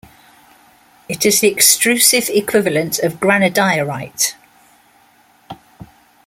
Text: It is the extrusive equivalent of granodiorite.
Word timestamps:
It 1.07 1.27
is 1.27 1.41
the 1.41 1.47
extrusive 1.51 2.27
equivalent 2.29 2.97
of 2.97 3.19
granodiorite. 3.19 4.33